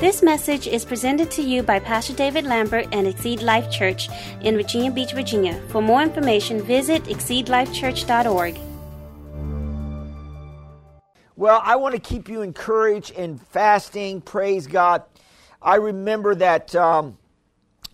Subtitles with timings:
[0.00, 4.08] This message is presented to you by Pastor David Lambert and Exceed Life Church
[4.40, 5.60] in Virginia Beach, Virginia.
[5.68, 8.58] For more information, visit exceedlifechurch.org.
[11.36, 14.22] Well, I want to keep you encouraged in fasting.
[14.22, 15.02] Praise God.
[15.60, 17.18] I remember that um,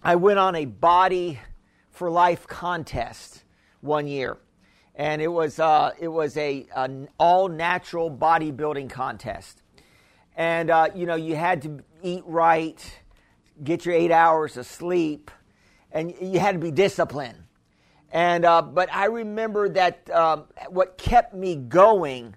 [0.00, 1.40] I went on a body
[1.90, 3.42] for life contest
[3.80, 4.38] one year,
[4.94, 9.60] and it was uh, it was a an all natural bodybuilding contest,
[10.36, 12.78] and uh, you know you had to eat right,
[13.64, 15.30] get your eight hours of sleep,
[15.90, 17.42] and you had to be disciplined.
[18.12, 22.36] And uh, but I remember that um, what kept me going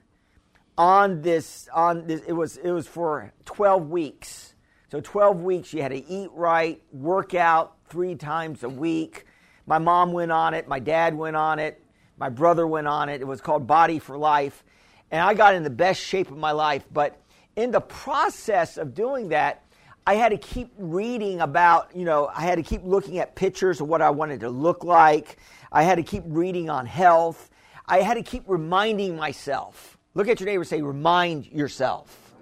[0.77, 4.55] on this on this it was it was for 12 weeks.
[4.91, 9.25] So 12 weeks you had to eat right, work out three times a week.
[9.67, 11.83] My mom went on it, my dad went on it,
[12.17, 13.21] my brother went on it.
[13.21, 14.63] It was called Body for Life.
[15.11, 17.18] And I got in the best shape of my life, but
[17.59, 19.63] in the process of doing that,
[20.07, 23.81] I had to keep reading about, you know, I had to keep looking at pictures
[23.81, 25.37] of what I wanted to look like.
[25.71, 27.49] I had to keep reading on health.
[27.85, 29.97] I had to keep reminding myself.
[30.15, 32.33] Look at your neighbor say, remind yourself.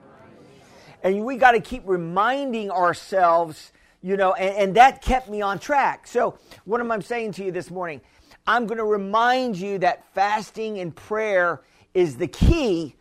[1.04, 5.58] And we got to keep reminding ourselves, you know, and, and that kept me on
[5.58, 6.08] track.
[6.08, 8.02] So, what am I saying to you this morning?
[8.46, 11.62] I'm going to remind you that fasting and prayer
[11.94, 12.97] is the key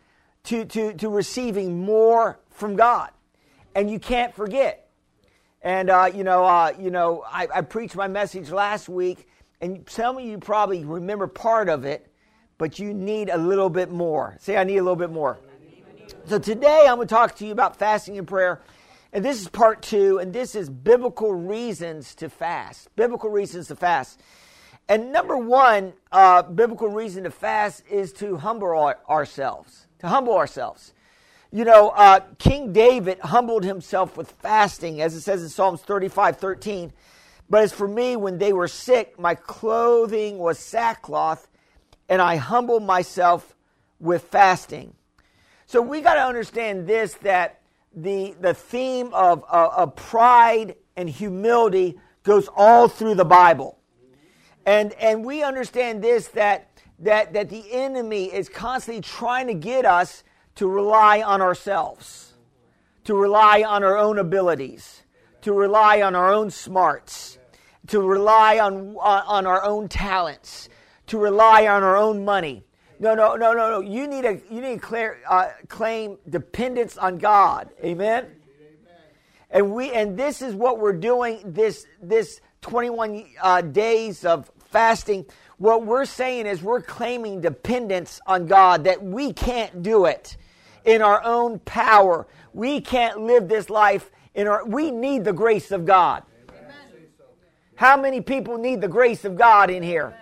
[0.47, 3.11] to, to, to receiving more from God
[3.77, 4.89] and you can't forget.
[5.61, 9.27] And uh, you know, uh, you know, I, I, preached my message last week,
[9.61, 12.11] and some of you probably remember part of it,
[12.57, 14.35] but you need a little bit more.
[14.39, 15.37] Say, I need a little bit more.
[16.25, 18.61] So today, I'm going to talk to you about fasting and prayer,
[19.11, 22.87] and this is part two, and this is biblical reasons to fast.
[22.95, 24.21] Biblical reasons to fast.
[24.89, 29.86] And number one, uh, biblical reason to fast is to humble our, ourselves.
[29.99, 30.93] To humble ourselves.
[31.51, 36.37] You know, uh, King David humbled himself with fasting, as it says in Psalms 35
[36.37, 36.91] 13.
[37.49, 41.47] But as for me, when they were sick, my clothing was sackcloth,
[42.09, 43.55] and I humbled myself
[43.99, 44.93] with fasting.
[45.65, 47.61] So we got to understand this that
[47.95, 53.79] the, the theme of, uh, of pride and humility goes all through the Bible.
[54.65, 56.66] And, and we understand this that,
[56.99, 60.23] that, that the enemy is constantly trying to get us
[60.55, 62.33] to rely on ourselves,
[63.03, 65.03] to rely on our own abilities,
[65.41, 67.37] to rely on our own smarts,
[67.87, 70.69] to rely on, on our own talents,
[71.07, 72.63] to rely on our own money.
[72.99, 73.79] No, no, no, no, no.
[73.81, 77.69] You need to you need to clear, uh, claim dependence on God.
[77.83, 78.25] Amen.
[79.51, 81.41] And we and this is what we're doing.
[81.45, 85.25] This this 21 uh, days of fasting.
[85.57, 90.37] What we're saying is we're claiming dependence on God that we can't do it
[90.85, 92.27] in our own power.
[92.53, 96.23] We can't live this life in our, we need the grace of God.
[97.75, 100.15] How many people need the grace of God in here?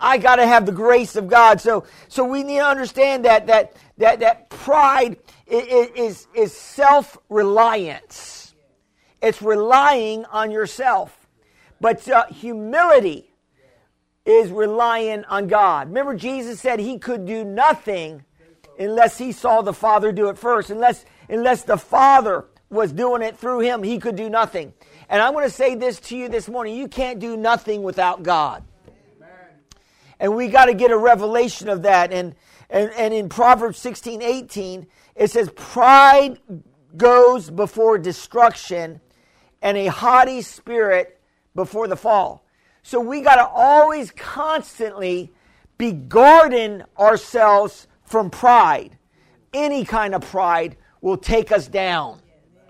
[0.00, 1.60] I got to have the grace of God.
[1.60, 7.16] So, so we need to understand that that that that pride is is, is self
[7.28, 8.54] reliance.
[9.22, 11.26] It's relying on yourself,
[11.80, 13.33] but uh, humility
[14.24, 15.88] is relying on God.
[15.88, 18.24] Remember, Jesus said he could do nothing
[18.78, 20.70] unless he saw the Father do it first.
[20.70, 24.72] Unless, unless the Father was doing it through him, he could do nothing.
[25.08, 28.22] And I'm going to say this to you this morning you can't do nothing without
[28.22, 28.64] God.
[30.18, 32.12] And we got to get a revelation of that.
[32.12, 32.34] And,
[32.70, 34.86] and, and in Proverbs 16 18,
[35.16, 36.38] it says, Pride
[36.96, 39.00] goes before destruction,
[39.60, 41.20] and a haughty spirit
[41.54, 42.43] before the fall.
[42.84, 45.32] So we got to always constantly
[45.78, 48.98] be guarding ourselves from pride.
[49.54, 52.20] Any kind of pride will take us down.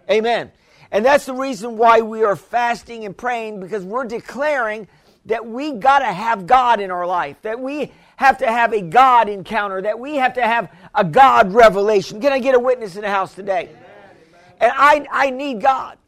[0.09, 0.53] Amen.
[0.93, 4.87] And that's the reason why we are fasting and praying because we're declaring
[5.27, 8.83] that we got to have God in our life, that we have to have a
[8.83, 12.21] God encounter, that we have to have a God revelation.
[12.21, 13.69] Can I get a witness in the house today?
[14.61, 15.99] And I, I need God.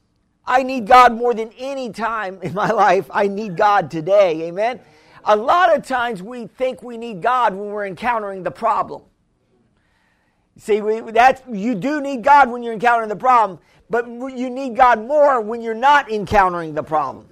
[0.47, 3.11] I need God more than any time in my life.
[3.11, 4.43] I need God today.
[4.43, 4.81] Amen.
[5.25, 9.03] A lot of times we think we need God when we're encountering the problem.
[10.59, 13.59] See, that you do need God when you're encountering the problem,
[13.91, 17.27] but you need God more when you're not encountering the problem.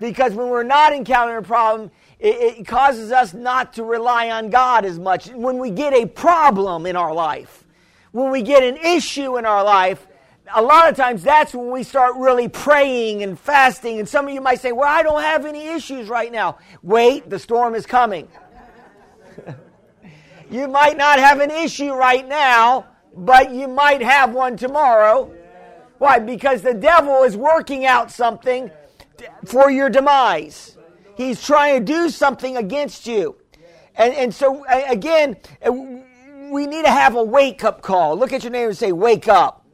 [0.00, 4.50] Because when we're not encountering a problem, it, it causes us not to rely on
[4.50, 5.28] God as much.
[5.28, 7.64] When we get a problem in our life,
[8.12, 10.06] when we get an issue in our life,
[10.54, 13.98] a lot of times that's when we start really praying and fasting.
[13.98, 16.58] And some of you might say, Well, I don't have any issues right now.
[16.82, 18.28] Wait, the storm is coming.
[20.48, 22.86] You might not have an issue right now.
[23.16, 25.34] but you might have one tomorrow.
[25.98, 26.18] Why?
[26.18, 28.70] Because the devil is working out something
[29.44, 30.76] for your demise.
[31.16, 33.36] He's trying to do something against you.
[33.96, 35.36] And, and so, again,
[36.50, 38.16] we need to have a wake up call.
[38.16, 39.65] Look at your neighbor and say, Wake up.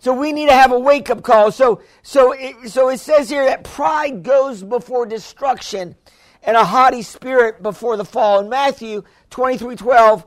[0.00, 1.52] So we need to have a wake up call.
[1.52, 5.94] So, so, it, so it says here that pride goes before destruction
[6.42, 8.40] and a haughty spirit before the fall.
[8.40, 10.26] In Matthew 23 12,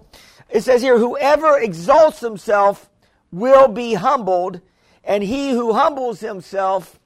[0.52, 2.88] it says here, Whoever exalts himself
[3.32, 4.62] will be humbled,
[5.04, 7.00] and he who humbles himself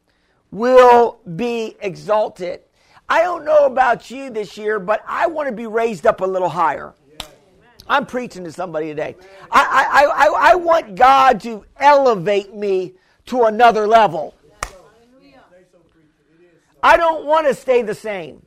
[0.52, 2.64] will be exalted.
[3.08, 6.26] I don't know about you this year, but I want to be raised up a
[6.26, 6.94] little higher.
[7.90, 9.16] I'm preaching to somebody today.
[9.52, 12.94] I, I, I, I want God to elevate me
[13.28, 14.34] to another level.
[16.84, 18.46] I don't want to stay the same.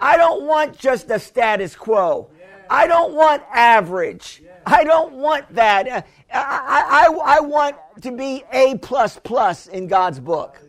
[0.00, 2.30] I don't want just the status quo.
[2.68, 4.42] I don't want average.
[4.66, 5.88] I don't want that.
[5.88, 10.60] Uh, I, I, I want to be A plus plus in God's book.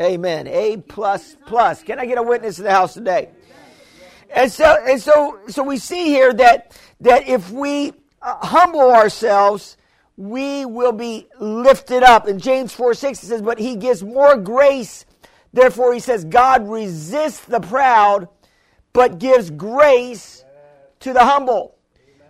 [0.00, 0.46] Amen.
[0.46, 1.82] A plus plus.
[1.82, 3.30] Can I get a witness in the house today?
[4.34, 9.76] And so, and so, so we see here that that if we uh, humble ourselves,
[10.16, 12.26] we will be lifted up.
[12.26, 15.06] In James 4 6, it says, But he gives more grace.
[15.52, 18.28] Therefore, he says, God resists the proud,
[18.92, 20.44] but gives grace
[21.00, 21.76] to the humble.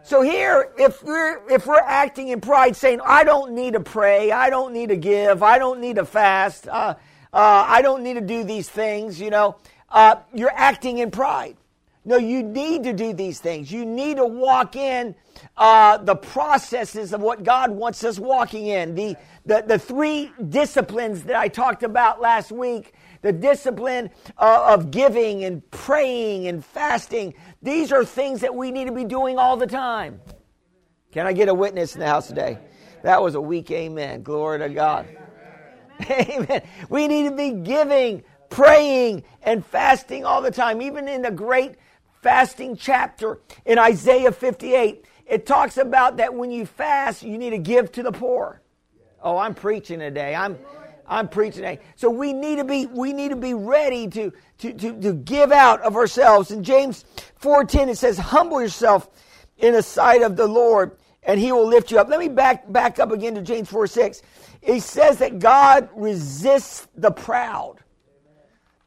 [0.02, 4.32] So here, if we're if we're acting in pride, saying, "I don't need to pray,
[4.32, 6.94] I don't need to give, I don't need to fast, uh,
[7.30, 9.56] uh, I don't need to do these things," you know,
[9.90, 11.58] uh, you're acting in pride.
[12.04, 13.70] No, you need to do these things.
[13.70, 15.14] You need to walk in
[15.56, 18.94] uh, the processes of what God wants us walking in.
[18.94, 24.90] The, the, the three disciplines that I talked about last week the discipline uh, of
[24.90, 27.34] giving and praying and fasting.
[27.62, 30.20] These are things that we need to be doing all the time.
[31.12, 32.58] Can I get a witness in the house today?
[33.02, 34.22] That was a weak amen.
[34.22, 35.06] Glory to God.
[36.10, 36.62] Amen.
[36.88, 41.74] We need to be giving, praying, and fasting all the time, even in the great
[42.28, 47.58] fasting chapter in Isaiah 58, it talks about that when you fast, you need to
[47.58, 48.60] give to the poor.
[49.22, 50.34] Oh, I'm preaching today.
[50.34, 50.58] I'm
[51.06, 51.80] I'm preaching today.
[51.96, 55.52] So we need to be we need to be ready to to to, to give
[55.52, 56.50] out of ourselves.
[56.50, 57.06] In James
[57.40, 59.08] 4:10 it says, "Humble yourself
[59.56, 62.70] in the sight of the Lord, and he will lift you up." Let me back
[62.70, 64.20] back up again to James 4:6.
[64.60, 67.77] It says that God resists the proud.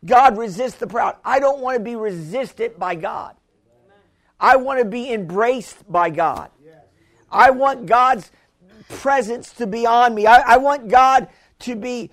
[0.04, 1.18] God resists the proud.
[1.24, 3.36] I don't want to be resisted by God.
[4.40, 6.50] I want to be embraced by God.
[7.32, 8.32] I want God's
[8.90, 10.26] presence to be on me.
[10.26, 12.10] I, I want God to be,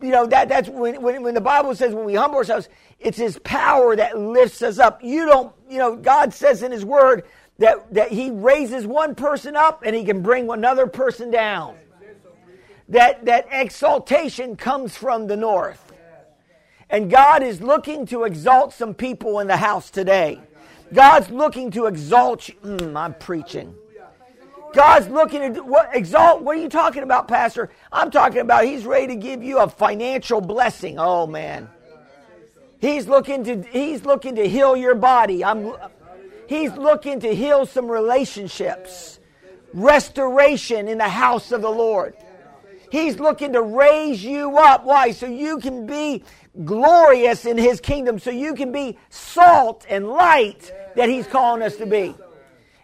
[0.00, 2.68] you know, that, that's when, when, when the Bible says when we humble ourselves,
[3.00, 5.02] it's His power that lifts us up.
[5.02, 7.24] You don't, you know, God says in His Word
[7.58, 11.76] that, that He raises one person up and He can bring another person down.
[12.90, 15.89] That, that exaltation comes from the north.
[16.90, 20.40] And God is looking to exalt some people in the house today.
[20.92, 22.54] God's looking to exalt you.
[22.64, 23.74] Mm, I'm preaching.
[24.72, 26.42] God's looking to what, exalt.
[26.42, 27.70] What are you talking about, Pastor?
[27.92, 30.98] I'm talking about He's ready to give you a financial blessing.
[30.98, 31.68] Oh man,
[32.80, 35.44] He's looking to He's looking to heal your body.
[35.44, 35.74] I'm.
[36.46, 39.20] He's looking to heal some relationships,
[39.72, 42.16] restoration in the house of the Lord.
[42.90, 44.84] He's looking to raise you up.
[44.84, 45.12] Why?
[45.12, 46.24] So you can be
[46.64, 51.76] glorious in His kingdom, so you can be salt and light that He's calling us
[51.76, 52.14] to be.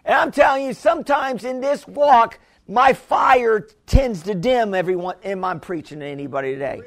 [0.05, 5.15] And I'm telling you, sometimes in this walk, my fire tends to dim every one.
[5.23, 6.81] Am I preaching to anybody today?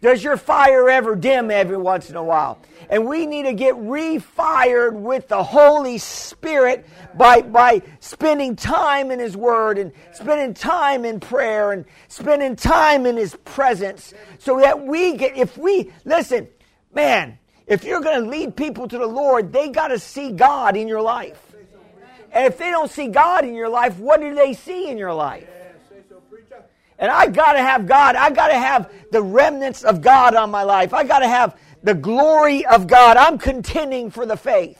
[0.00, 2.58] Does your fire ever dim every once in a while?
[2.88, 9.18] And we need to get refired with the Holy Spirit by, by spending time in
[9.18, 14.86] His Word and spending time in prayer and spending time in His presence so that
[14.86, 16.48] we get, if we, listen,
[16.94, 20.76] man, if you're going to lead people to the Lord, they got to see God
[20.76, 21.40] in your life.
[22.32, 25.12] And if they don't see God in your life, what do they see in your
[25.12, 25.46] life?
[27.00, 28.14] And I got to have God.
[28.14, 30.92] I got to have the remnants of God on my life.
[30.92, 33.16] I got to have the glory of God.
[33.16, 34.78] I'm contending for the faith.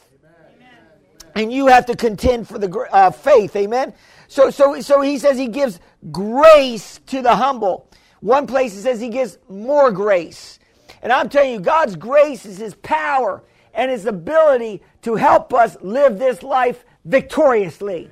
[1.34, 3.56] And you have to contend for the uh, faith.
[3.56, 3.94] Amen.
[4.28, 5.80] So, so, so he says he gives
[6.12, 7.88] grace to the humble.
[8.20, 10.58] One place he says he gives more grace.
[11.02, 15.78] And I'm telling you, God's grace is his power and his ability to help us
[15.80, 18.10] live this life victoriously.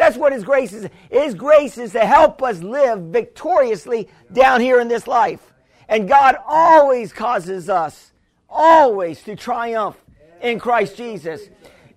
[0.00, 0.88] That's what His grace is.
[1.10, 5.52] His grace is to help us live victoriously down here in this life.
[5.90, 8.12] And God always causes us,
[8.48, 10.02] always to triumph
[10.40, 11.42] in Christ Jesus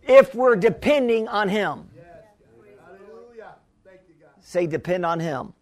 [0.01, 1.87] if we're depending on Him.
[4.41, 5.53] Say, depend on Him.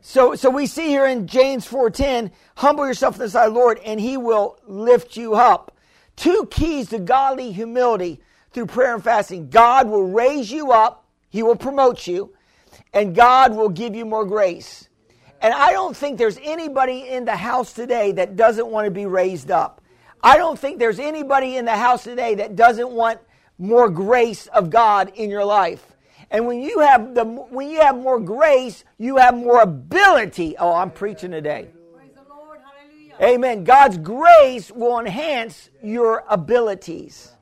[0.00, 3.60] So, so we see here in James 4.10, humble yourself in the sight of the
[3.60, 5.76] Lord and he will lift you up.
[6.16, 8.20] Two keys to godly humility
[8.52, 9.48] through prayer and fasting.
[9.48, 11.06] God will raise you up.
[11.28, 12.34] He will promote you
[12.92, 14.88] and God will give you more grace.
[15.40, 19.06] And I don't think there's anybody in the house today that doesn't want to be
[19.06, 19.80] raised up.
[20.22, 23.20] I don't think there's anybody in the house today that doesn't want
[23.58, 25.96] more grace of God in your life.
[26.30, 30.56] And when you have the when you have more grace, you have more ability.
[30.58, 31.68] Oh, I'm preaching today.
[32.28, 32.60] Lord,
[33.20, 33.64] Amen.
[33.64, 37.32] God's grace will enhance your abilities.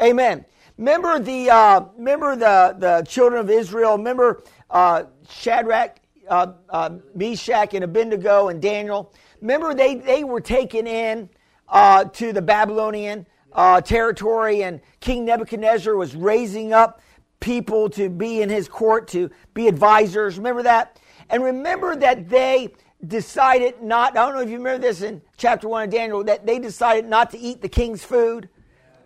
[0.00, 0.46] Amen.
[0.78, 3.98] Remember the uh, remember the the children of Israel.
[3.98, 9.12] Remember uh, Shadrach, uh, uh, Meshach, and Abednego, and Daniel.
[9.42, 11.28] Remember they they were taken in
[11.68, 17.02] uh, to the Babylonian uh, territory, and King Nebuchadnezzar was raising up
[17.40, 20.38] people to be in his court, to be advisors.
[20.38, 20.98] Remember that?
[21.28, 22.72] And remember that they
[23.06, 26.44] decided not, I don't know if you remember this in chapter 1 of Daniel, that
[26.46, 28.48] they decided not to eat the king's food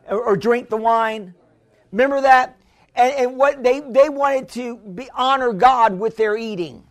[0.09, 1.35] or, or drink the wine.
[1.93, 2.59] Remember that?
[2.95, 6.85] And, and, what they, they wanted to be, honor God with their eating.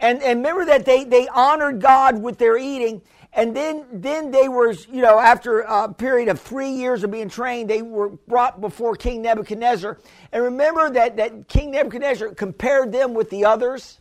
[0.00, 3.02] And, and remember that they, they honored God with their eating.
[3.32, 7.28] And then, then they were, you know, after a period of three years of being
[7.28, 9.98] trained, they were brought before King Nebuchadnezzar.
[10.32, 14.00] And remember that, that King Nebuchadnezzar compared them with the others.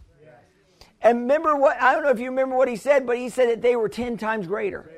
[1.01, 3.49] And remember what, I don't know if you remember what he said, but he said
[3.49, 4.89] that they were 10 times greater,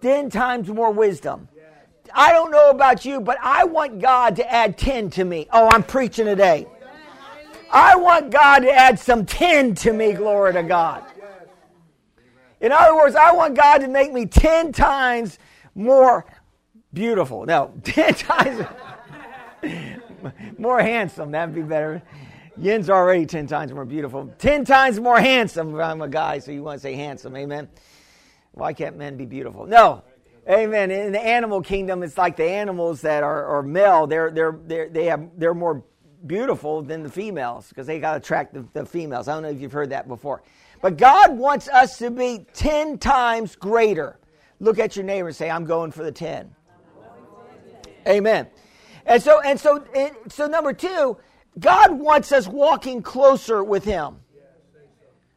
[0.00, 1.48] 10 times more wisdom.
[2.14, 5.48] I don't know about you, but I want God to add 10 to me.
[5.52, 6.66] Oh, I'm preaching today.
[7.70, 11.04] I want God to add some 10 to me, glory to God.
[12.60, 15.38] In other words, I want God to make me 10 times
[15.74, 16.26] more
[16.92, 17.46] beautiful.
[17.46, 18.66] No, 10 times
[20.58, 21.30] more handsome.
[21.30, 22.02] That'd be better.
[22.58, 24.32] Yin's already 10 times more beautiful.
[24.38, 25.74] 10 times more handsome.
[25.80, 27.34] I'm a guy, so you want to say handsome.
[27.36, 27.68] Amen.
[28.52, 29.66] Why can't men be beautiful?
[29.66, 30.02] No.
[30.48, 30.90] Amen.
[30.90, 34.88] In the animal kingdom, it's like the animals that are, are male, they're, they're, they're,
[34.88, 35.84] they have, they're more
[36.26, 39.28] beautiful than the females because they got to attract the, the females.
[39.28, 40.42] I don't know if you've heard that before.
[40.80, 44.18] But God wants us to be 10 times greater.
[44.58, 46.54] Look at your neighbor and say, I'm going for the 10.
[48.06, 48.48] Amen.
[49.06, 51.18] And so, and so, and so number two,
[51.58, 54.16] God wants us walking closer with Him.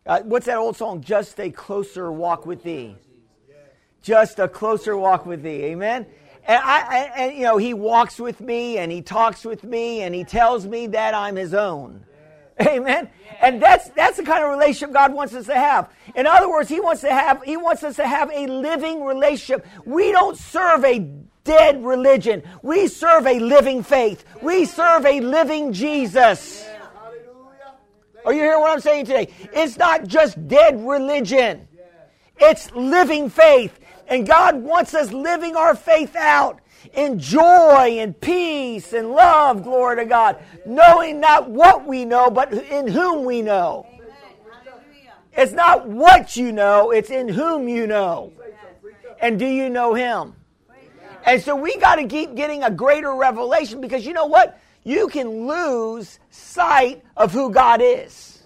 [0.05, 1.01] Uh, what's that old song?
[1.01, 2.95] Just a closer walk with Thee.
[4.05, 5.63] Just a closer walk with Thee.
[5.63, 6.05] Amen.
[6.47, 10.13] And I, and you know, He walks with me, and He talks with me, and
[10.13, 12.05] He tells me that I'm His own.
[12.61, 13.09] Amen.
[13.41, 15.91] And that's that's the kind of relationship God wants us to have.
[16.13, 19.65] In other words, He wants to have He wants us to have a living relationship.
[19.85, 20.99] We don't serve a
[21.43, 22.43] dead religion.
[22.61, 24.23] We serve a living faith.
[24.43, 26.63] We serve a living Jesus.
[28.23, 29.29] Are you hearing what I'm saying today?
[29.51, 31.67] It's not just dead religion.
[32.37, 33.79] It's living faith.
[34.07, 36.59] And God wants us living our faith out
[36.93, 42.53] in joy and peace and love, glory to God, knowing not what we know, but
[42.53, 43.87] in whom we know.
[45.33, 48.31] It's not what you know, it's in whom you know.
[49.19, 50.35] And do you know Him?
[51.25, 54.59] And so we got to keep getting a greater revelation because you know what?
[54.83, 58.43] You can lose sight of who God is.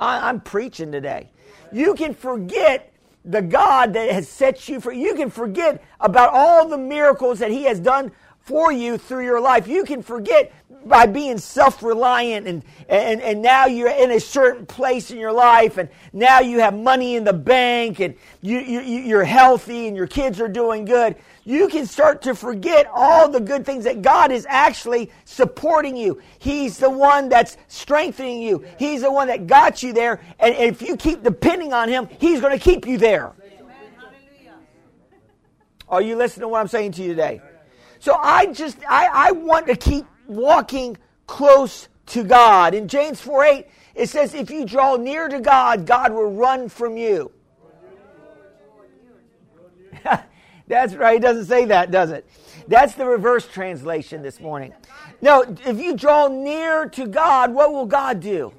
[0.00, 1.30] I'm preaching today.
[1.72, 2.87] You can forget
[3.24, 5.00] the God that has set you free.
[5.00, 9.40] You can forget about all the miracles that He has done for you through your
[9.40, 9.68] life.
[9.68, 10.52] You can forget
[10.88, 15.78] by being self-reliant and, and, and now you're in a certain place in your life
[15.78, 20.06] and now you have money in the bank and you, you, you're healthy and your
[20.06, 21.16] kids are doing good.
[21.44, 26.20] You can start to forget all the good things that God is actually supporting you.
[26.38, 28.66] He's the one that's strengthening you.
[28.78, 30.20] He's the one that got you there.
[30.38, 33.32] And if you keep depending on Him, He's going to keep you there.
[35.88, 37.40] Are you listening to what I'm saying to you today?
[37.98, 42.74] So I just, I, I want to keep walking close to God.
[42.74, 46.68] In James 4 8, it says, if you draw near to God, God will run
[46.68, 47.32] from you.
[50.68, 51.16] That's right.
[51.16, 52.28] It doesn't say that, does it?
[52.68, 54.74] That's the reverse translation this morning.
[55.20, 58.52] No, if you draw near to God, what will God do?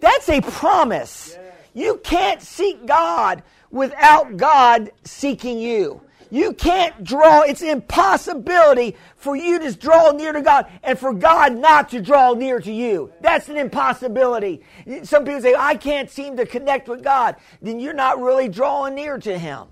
[0.00, 1.38] That's a promise.
[1.72, 6.02] You can't seek God without God seeking you.
[6.30, 11.56] You can't draw, it's impossibility for you to draw near to God and for God
[11.56, 13.12] not to draw near to you.
[13.20, 14.62] That's an impossibility.
[15.04, 17.36] Some people say, I can't seem to connect with God.
[17.62, 19.68] Then you're not really drawing near to Him.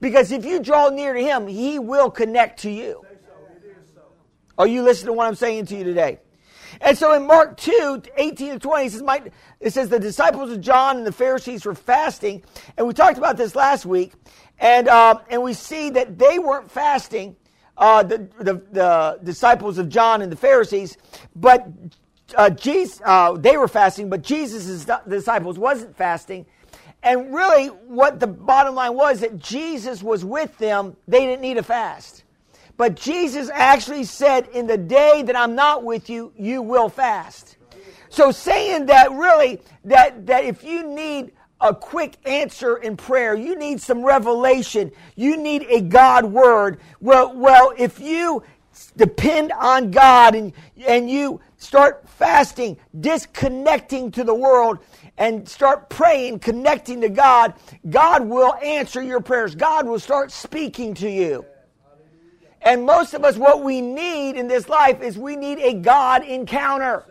[0.00, 3.04] Because if you draw near to Him, He will connect to you.
[4.56, 6.20] Are you listening to what I'm saying to you today?
[6.80, 9.22] And so in Mark 2, 18 to 20, it says, my,
[9.60, 12.42] it says the disciples of John and the Pharisees were fasting.
[12.76, 14.12] And we talked about this last week.
[14.58, 17.36] And, uh, and we see that they weren't fasting,
[17.76, 20.96] uh, the, the, the, disciples of John and the Pharisees,
[21.34, 21.66] but
[22.36, 26.46] uh, Jesus, uh, they were fasting, but Jesus' disciples wasn't fasting.
[27.02, 31.58] And really, what the bottom line was that Jesus was with them, they didn't need
[31.58, 32.24] a fast.
[32.76, 37.56] But Jesus actually said, In the day that I'm not with you, you will fast.
[38.08, 41.32] So saying that really, that, that if you need
[41.64, 46.78] a quick answer in prayer, you need some revelation, you need a God word.
[47.00, 48.44] Well, well, if you
[48.96, 50.52] depend on God and,
[50.86, 54.78] and you start fasting, disconnecting to the world,
[55.16, 57.54] and start praying, connecting to God,
[57.88, 59.54] God will answer your prayers.
[59.54, 61.46] God will start speaking to you.
[62.60, 66.24] And most of us, what we need in this life is we need a God
[66.24, 67.04] encounter.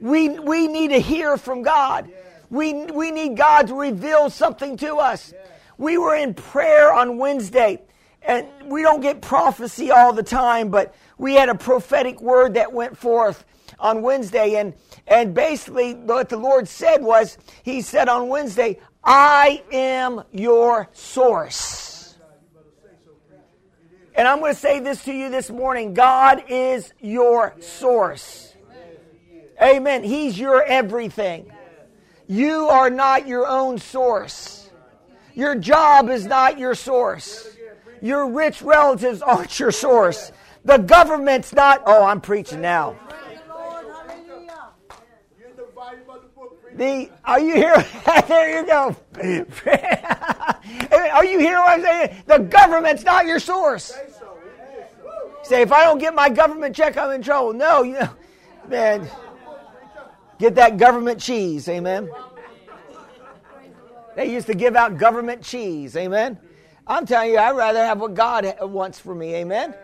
[0.00, 2.10] We, we need to hear from God.
[2.52, 5.32] We, we need God to reveal something to us.
[5.78, 7.80] We were in prayer on Wednesday,
[8.20, 12.70] and we don't get prophecy all the time, but we had a prophetic word that
[12.70, 13.46] went forth
[13.78, 14.56] on Wednesday.
[14.56, 14.74] And,
[15.06, 22.16] and basically, what the Lord said was, He said on Wednesday, I am your source.
[24.14, 28.52] And I'm going to say this to you this morning God is your source.
[29.60, 30.04] Amen.
[30.04, 31.50] He's your everything.
[32.32, 34.70] You are not your own source.
[35.34, 37.46] Your job is not your source.
[38.00, 40.32] Your rich relatives aren't your source.
[40.64, 41.82] The government's not.
[41.84, 42.96] Oh, I'm preaching now.
[46.74, 47.86] The are you here?
[48.26, 48.96] there you go.
[51.12, 52.22] are you hearing what I'm saying?
[52.26, 53.92] The government's not your source.
[55.42, 57.52] Say, if I don't get my government check, I'm in trouble.
[57.52, 58.08] No, you know,
[58.68, 59.06] man,
[60.38, 61.68] get that government cheese.
[61.68, 62.08] Amen.
[64.14, 65.96] They used to give out government cheese.
[65.96, 66.38] Amen.
[66.86, 69.34] I'm telling you, I'd rather have what God wants for me.
[69.36, 69.74] Amen.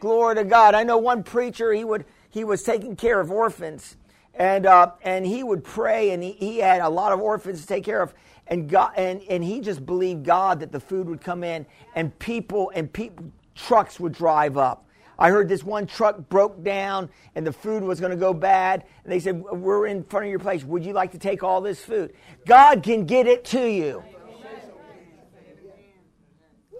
[0.00, 0.74] Glory to God.
[0.74, 3.96] I know one preacher, he would he was taking care of orphans
[4.38, 7.66] and uh, and he would pray, and he, he had a lot of orphans to
[7.66, 8.14] take care of,
[8.46, 12.16] and God, and and he just believed God that the food would come in, and
[12.18, 14.86] people and people trucks would drive up.
[15.18, 18.84] I heard this one truck broke down and the food was going to go bad.
[19.02, 20.64] And they said, We're in front of your place.
[20.64, 22.12] Would you like to take all this food?
[22.46, 24.02] God can get it to you.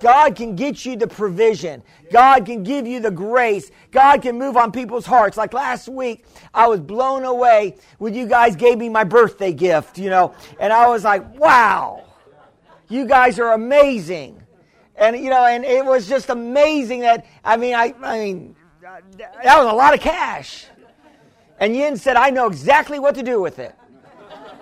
[0.01, 1.83] God can get you the provision.
[2.13, 3.71] God can give you the grace.
[3.91, 5.37] God can move on people's hearts.
[5.37, 6.25] Like last week,
[6.55, 10.73] I was blown away when you guys gave me my birthday gift, you know, and
[10.73, 12.05] I was like, wow,
[12.89, 14.41] you guys are amazing.
[14.99, 19.59] And, you know, and it was just amazing that, I mean, I, I mean, that
[19.59, 20.67] was a lot of cash.
[21.61, 23.75] And Yin said, I know exactly what to do with it.
[24.31, 24.53] Amen.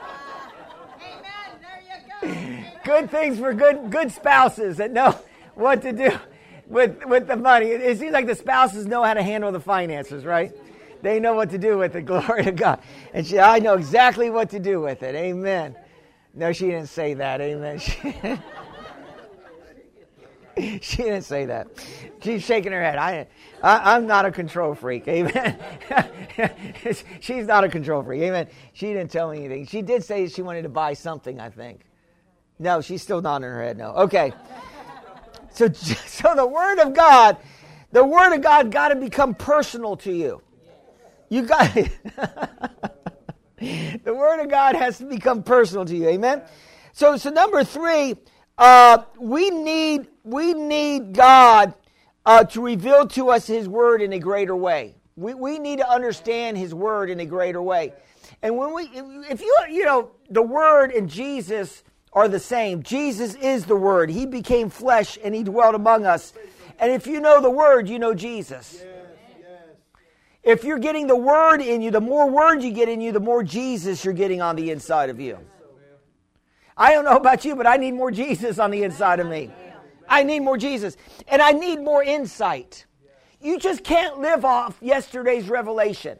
[2.22, 2.70] There you go.
[2.84, 5.18] Good things for good good spouses that know
[5.54, 6.10] what to do
[6.66, 7.66] with with the money.
[7.66, 10.52] It seems like the spouses know how to handle the finances, right?
[11.02, 12.02] They know what to do with it.
[12.06, 12.80] Glory to God.
[13.12, 15.14] And she, I know exactly what to do with it.
[15.14, 15.76] Amen.
[16.34, 17.40] No, she didn't say that.
[17.40, 17.78] Amen.
[17.86, 18.14] She,
[20.80, 21.68] she didn't say that.
[22.22, 22.98] She's shaking her head.
[22.98, 23.26] I,
[23.62, 25.06] I, am not a control freak.
[25.06, 25.58] Amen.
[27.20, 28.22] She's not a control freak.
[28.22, 28.48] Amen.
[28.72, 29.66] She didn't tell me anything.
[29.66, 31.82] She did say she wanted to buy something, I think.
[32.58, 33.90] No, she's still nodding her head no.
[33.90, 34.32] Okay.
[35.50, 37.36] So, so the Word of God,
[37.92, 40.40] the Word of God got to become personal to you.
[41.28, 41.74] You got
[43.58, 46.08] the Word of God has to become personal to you.
[46.08, 46.42] Amen.
[46.92, 48.16] So, so number three,
[48.56, 51.74] uh, we need we need God
[52.26, 54.96] uh, to reveal to us His Word in a greater way.
[55.16, 57.94] We we need to understand His Word in a greater way.
[58.42, 58.90] And when we,
[59.30, 62.82] if you you know, the Word and Jesus are the same.
[62.82, 64.10] Jesus is the Word.
[64.10, 66.32] He became flesh and He dwelt among us.
[66.78, 68.82] And if you know the Word, you know Jesus.
[70.42, 73.20] If you're getting the Word in you, the more Word you get in you, the
[73.20, 75.38] more Jesus you're getting on the inside of you.
[76.76, 79.50] I don't know about you, but I need more Jesus on the inside of me.
[80.08, 80.96] I need more Jesus.
[81.28, 82.86] And I need more insight.
[83.40, 86.18] You just can't live off yesterday's revelation.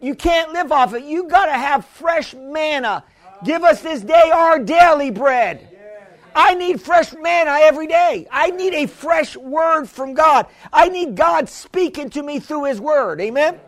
[0.00, 1.04] You can't live off it.
[1.04, 3.04] You got to have fresh manna
[3.44, 5.68] Give us this day our daily bread.
[6.34, 8.26] I need fresh manna every day.
[8.30, 10.46] I need a fresh word from God.
[10.72, 13.20] I need God speaking to me through His word.
[13.20, 13.60] Amen?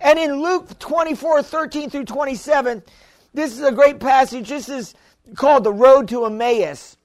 [0.00, 2.82] And in Luke 24 13 through 27,
[3.34, 4.48] this is a great passage.
[4.48, 4.94] This is
[5.34, 6.96] called the road to Emmaus.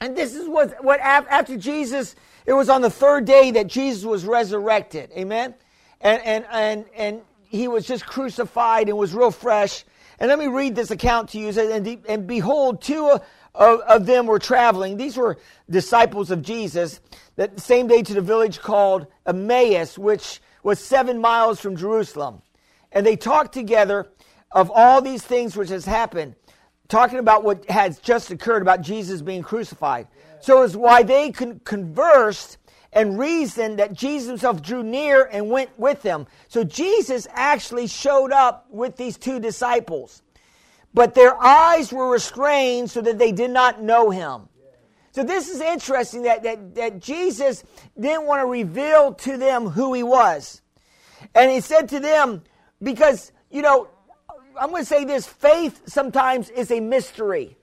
[0.00, 2.14] And this is what, what after Jesus,
[2.46, 5.10] it was on the third day that Jesus was resurrected.
[5.16, 5.54] Amen?
[6.00, 9.84] and, and, and, and he was just crucified and was real fresh.
[10.18, 11.48] And let me read this account to you.
[11.48, 13.20] And, and behold, two
[13.54, 14.96] of, of them were traveling.
[14.96, 17.00] These were disciples of Jesus.
[17.36, 22.42] That same day to the village called Emmaus, which was seven miles from Jerusalem.
[22.92, 24.08] And they talked together
[24.52, 26.34] of all these things which has happened,
[26.88, 30.08] talking about what has just occurred about Jesus being crucified.
[30.40, 32.58] So it's why they con- conversed
[32.92, 36.26] and reasoned that Jesus himself drew near and went with them.
[36.48, 40.22] So Jesus actually showed up with these two disciples.
[40.94, 44.48] But their eyes were restrained so that they did not know him.
[45.12, 47.64] So this is interesting that, that, that Jesus
[47.98, 50.62] didn't want to reveal to them who he was.
[51.34, 52.42] And he said to them,
[52.82, 53.88] because, you know,
[54.60, 57.56] I'm going to say this faith sometimes is a mystery.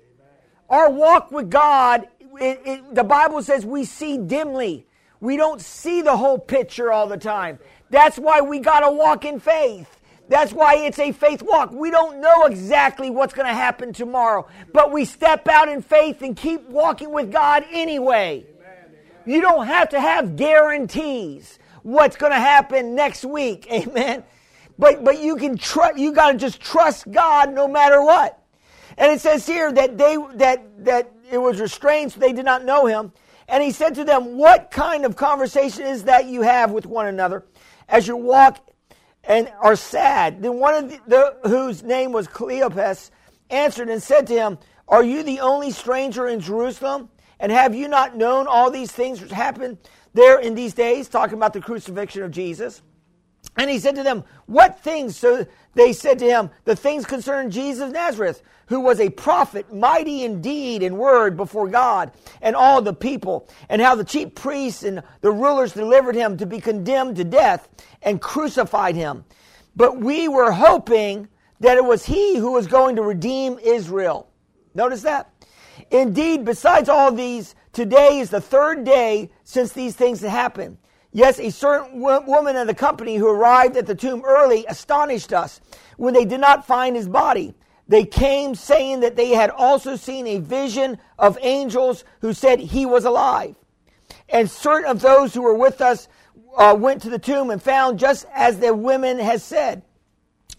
[0.70, 2.08] Our walk with God,
[2.40, 4.88] it, it, the Bible says we see dimly.
[5.20, 7.60] We don't see the whole picture all the time.
[7.90, 10.00] That's why we got to walk in faith.
[10.28, 11.72] That's why it's a faith walk.
[11.72, 16.22] We don't know exactly what's going to happen tomorrow, but we step out in faith
[16.24, 18.46] and keep walking with God anyway.
[19.26, 23.68] You don't have to have guarantees what's going to happen next week.
[23.72, 24.24] Amen.
[24.78, 28.42] But but you can trust you got to just trust God no matter what.
[28.98, 32.66] And it says here that they that that it was restrained so they did not
[32.66, 33.12] know him.
[33.48, 37.08] And he said to them, What kind of conversation is that you have with one
[37.08, 37.46] another
[37.88, 38.68] as you walk
[39.24, 40.42] and are sad?
[40.42, 43.12] Then one of the, the whose name was Cleopas
[43.50, 44.58] answered and said to him,
[44.88, 47.10] Are you the only stranger in Jerusalem?
[47.40, 49.78] And have you not known all these things which happened
[50.14, 51.10] there in these days?
[51.10, 52.82] Talking about the crucifixion of Jesus.
[53.58, 55.16] And he said to them, What things?
[55.16, 59.74] So they said to him, The things concerning Jesus of Nazareth, who was a prophet,
[59.74, 64.04] mighty indeed in deed and word before God and all the people, and how the
[64.04, 67.68] chief priests and the rulers delivered him to be condemned to death
[68.02, 69.24] and crucified him.
[69.76, 71.28] But we were hoping
[71.60, 74.30] that it was he who was going to redeem Israel.
[74.74, 75.32] Notice that.
[75.92, 80.78] Indeed, besides all these, today is the third day since these things happened.
[81.16, 85.62] Yes, a certain woman of the company who arrived at the tomb early astonished us
[85.96, 87.56] when they did not find his body.
[87.88, 92.86] They came saying that they had also seen a vision of angels who said he
[92.86, 93.56] was alive.
[94.28, 96.10] And certain of those who were with us
[96.58, 99.84] uh, went to the tomb and found just as the women had said.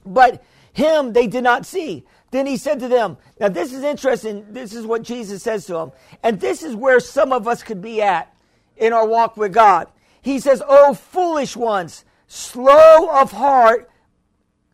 [0.07, 0.43] But
[0.73, 2.07] him they did not see.
[2.31, 4.47] Then he said to them, Now this is interesting.
[4.55, 5.93] This is what Jesus says to them.
[6.23, 8.35] And this is where some of us could be at
[8.79, 9.89] in our walk with God.
[10.27, 13.89] He says, Oh, foolish ones, slow of heart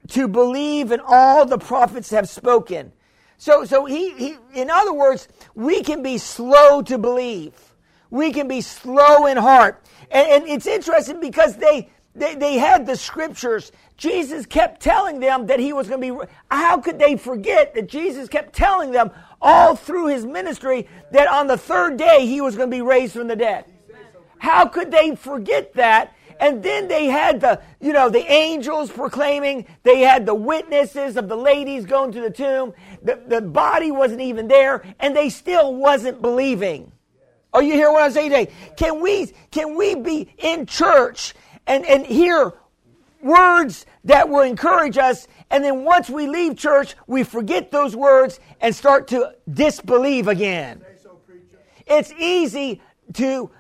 [0.09, 2.91] to believe in all the prophets have spoken.
[3.37, 7.53] So, so he, he, in other words, we can be slow to believe.
[8.09, 9.85] We can be slow in heart.
[10.11, 13.73] And, and it's interesting because they, they, they had the scriptures.
[13.99, 16.27] Jesus kept telling them that he was going to be.
[16.51, 19.11] How could they forget that Jesus kept telling them
[19.43, 23.13] all through his ministry that on the third day he was going to be raised
[23.13, 23.67] from the dead?
[24.43, 26.17] How could they forget that?
[26.41, 31.29] And then they had the, you know, the angels proclaiming, they had the witnesses of
[31.29, 32.75] the ladies going to the tomb.
[33.05, 36.91] The, the body wasn't even there, and they still wasn't believing.
[37.53, 38.53] Are you hear what I'm saying today?
[38.77, 41.35] Can we, can we be in church
[41.69, 42.53] and, and hear
[43.23, 48.41] words that will encourage us, and then once we leave church, we forget those words
[48.61, 50.83] and start to disbelieve again?
[51.87, 53.53] It's easy to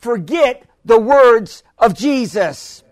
[0.00, 2.82] forget the words of Jesus.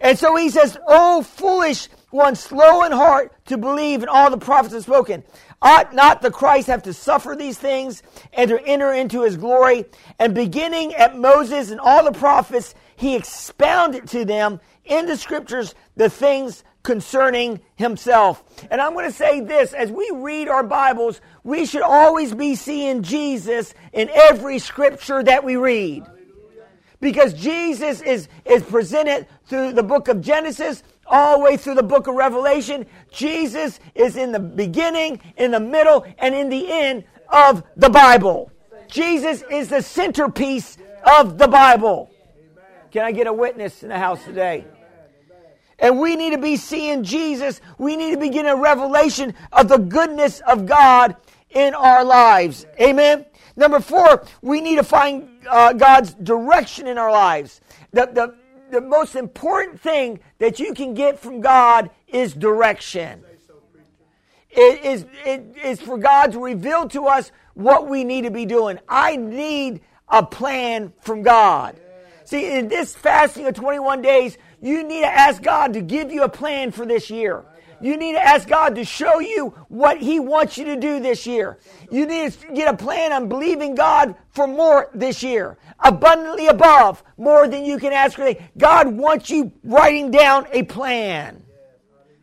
[0.00, 4.36] And so he says, Oh, foolish one, slow in heart to believe in all the
[4.36, 5.24] prophets have spoken.
[5.62, 9.86] Ought not the Christ have to suffer these things and to enter into his glory?
[10.18, 15.74] And beginning at Moses and all the prophets, he expounded to them in the scriptures
[15.96, 18.42] the things concerning himself.
[18.70, 22.56] And I'm going to say this as we read our Bibles, we should always be
[22.56, 26.04] seeing Jesus in every scripture that we read
[27.02, 31.82] because Jesus is, is presented through the book of Genesis all the way through the
[31.82, 32.86] book of Revelation.
[33.10, 38.52] Jesus is in the beginning, in the middle, and in the end of the Bible.
[38.86, 40.78] Jesus is the centerpiece
[41.18, 42.08] of the Bible.
[42.92, 44.64] Can I get a witness in the house today?
[45.80, 47.60] And we need to be seeing Jesus.
[47.78, 51.16] We need to be getting a revelation of the goodness of God
[51.50, 52.64] in our lives.
[52.80, 53.26] Amen.
[53.56, 57.60] Number four, we need to find uh, God's direction in our lives.
[57.92, 58.34] The, the,
[58.70, 63.24] the most important thing that you can get from God is direction.
[64.50, 68.44] It is, it is for God to reveal to us what we need to be
[68.44, 68.78] doing.
[68.88, 71.80] I need a plan from God.
[72.24, 76.22] See, in this fasting of 21 days, You need to ask God to give you
[76.22, 77.44] a plan for this year.
[77.82, 81.26] You need to ask God to show you what He wants you to do this
[81.26, 81.58] year.
[81.90, 85.58] You need to get a plan on believing God for more this year.
[85.80, 88.32] Abundantly above, more than you can ask for.
[88.56, 91.42] God wants you writing down a plan.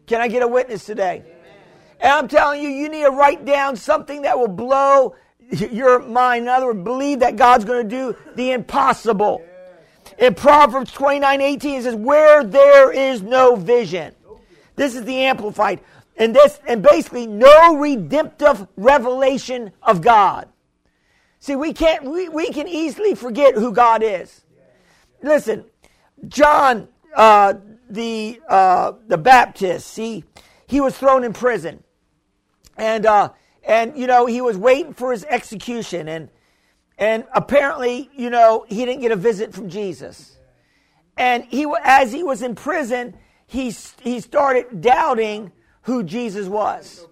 [0.07, 1.23] Can I get a witness today?
[1.99, 5.15] And I'm telling you, you need to write down something that will blow
[5.51, 6.43] your mind.
[6.43, 9.43] In other words, believe that God's going to do the impossible.
[10.17, 14.15] In Proverbs 29 18, it says, Where there is no vision.
[14.79, 15.81] This is the Amplified.
[16.15, 20.47] And this, and basically, no redemptive revelation of God.
[21.41, 24.41] See, we can't, we, we can easily forget who God is.
[25.21, 25.65] Listen,
[26.29, 27.55] John, uh,
[27.89, 30.23] the, uh, the Baptist, he,
[30.65, 31.83] he was thrown in prison.
[32.77, 33.31] And, uh,
[33.65, 36.07] and, you know, he was waiting for his execution.
[36.07, 36.29] And,
[36.97, 40.37] and apparently, you know, he didn't get a visit from Jesus.
[41.17, 43.17] And he, as he was in prison,
[43.49, 47.07] he, he started doubting who Jesus was.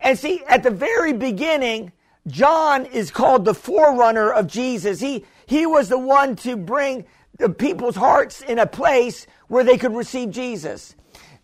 [0.00, 1.92] And see, at the very beginning,
[2.26, 5.00] John is called the forerunner of Jesus.
[5.00, 7.04] He, he was the one to bring
[7.38, 10.96] the people's hearts in a place where they could receive Jesus.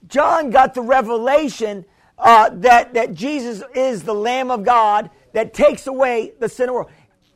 [0.09, 1.85] John got the revelation
[2.17, 6.69] uh, that, that Jesus is the Lamb of God that takes away the sin of
[6.69, 6.91] the world.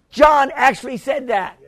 [0.09, 1.59] John actually said that.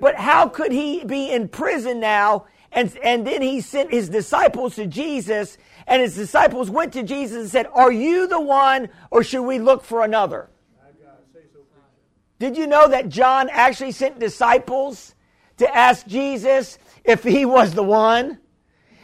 [0.00, 2.46] But how could he be in prison now?
[2.72, 7.36] And, and then he sent his disciples to Jesus, and his disciples went to Jesus
[7.36, 10.48] and said, Are you the one, or should we look for another?
[12.38, 15.14] Did you know that John actually sent disciples
[15.58, 18.38] to ask Jesus if he was the one?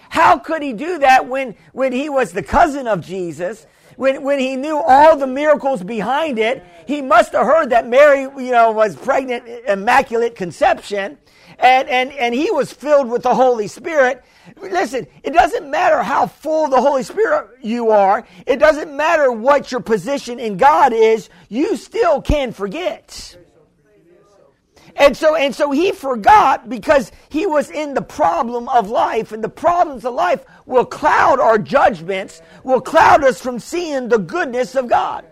[0.09, 3.67] How could he do that when, when he was the cousin of Jesus?
[3.99, 8.23] when, when he knew all the miracles behind it, he must have heard that Mary,
[8.23, 11.19] you know, was pregnant, immaculate conception,
[11.59, 14.25] and, and, and he was filled with the Holy Spirit.
[14.61, 18.27] Listen, it doesn't matter how full the Holy Spirit you are.
[18.47, 21.29] It doesn't matter what your position in God is.
[21.49, 23.37] You still can forget.
[24.97, 29.45] And so, and so he forgot because he was in the problem of life, and
[29.45, 34.75] the problems of life will cloud our judgments, will cloud us from seeing the goodness
[34.75, 35.25] of God.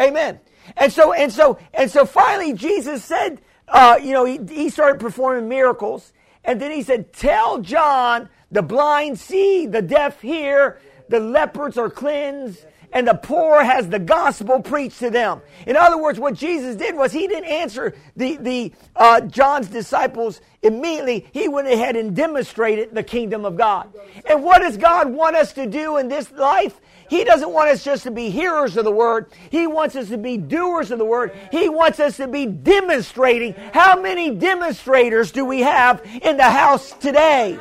[0.00, 0.40] Amen.
[0.76, 3.42] And so, and so, and so finally Jesus said,
[3.72, 6.12] uh, you know, he, he started performing miracles.
[6.44, 11.90] And then he said, tell John, the blind see, the deaf hear, the lepers are
[11.90, 15.40] cleansed, and the poor has the gospel preached to them.
[15.66, 20.40] In other words, what Jesus did was he didn't answer the, the uh, John's disciples
[20.62, 21.26] immediately.
[21.32, 23.92] He went ahead and demonstrated the kingdom of God.
[24.28, 26.80] And what does God want us to do in this life?
[27.08, 29.32] He doesn't want us just to be hearers of the word.
[29.50, 31.36] He wants us to be doers of the word.
[31.50, 33.52] He wants us to be demonstrating.
[33.74, 37.58] How many demonstrators do we have in the house today?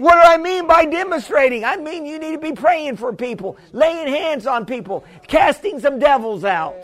[0.00, 1.62] What do I mean by demonstrating?
[1.62, 5.98] I mean you need to be praying for people, laying hands on people, casting some
[5.98, 6.74] devils out.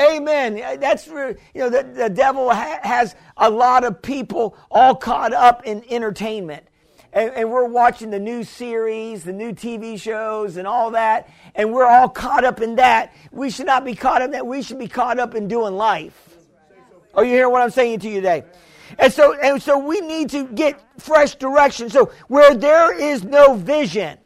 [0.00, 0.80] Amen.
[0.80, 5.66] That's you know the, the devil ha- has a lot of people all caught up
[5.66, 6.66] in entertainment.
[7.12, 11.72] And, and, we're watching the new series, the new TV shows, and all that, and
[11.72, 13.14] we're all caught up in that.
[13.30, 14.46] We should not be caught up in that.
[14.46, 16.36] We should be caught up in doing life.
[17.14, 18.42] Are you hearing what I'm saying to you today?
[18.98, 21.90] And so, and so we need to get fresh direction.
[21.90, 24.18] So where there is no vision,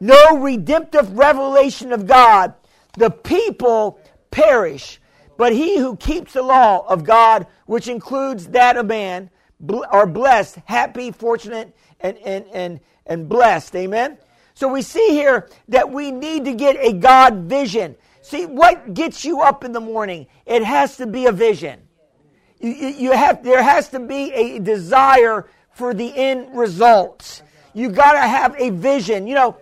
[0.00, 2.54] no redemptive revelation of God,
[2.96, 5.00] the people perish.
[5.36, 9.30] But he who keeps the law of God, which includes that of man,
[9.90, 13.74] are blessed, happy, fortunate, and, and, and, and blessed.
[13.76, 14.18] Amen?
[14.54, 17.96] So we see here that we need to get a God vision.
[18.22, 20.26] See, what gets you up in the morning?
[20.44, 21.80] It has to be a vision.
[22.60, 27.42] You, have, there has to be a desire for the end results.
[27.72, 29.26] You got to have a vision.
[29.26, 29.56] You know,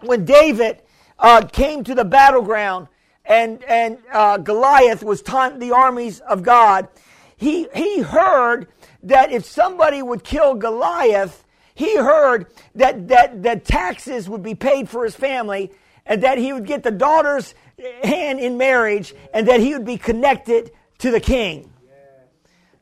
[0.00, 0.82] when David
[1.18, 2.88] uh, came to the battleground
[3.24, 6.88] and and uh, Goliath was taunting the armies of God,
[7.36, 8.66] he he heard
[9.02, 14.88] that if somebody would kill Goliath, he heard that that that taxes would be paid
[14.88, 15.70] for his family,
[16.04, 17.54] and that he would get the daughter's
[18.02, 21.70] hand in marriage, and that he would be connected to the king.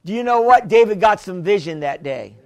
[0.07, 0.69] Do you know what?
[0.69, 2.37] David got some vision that day.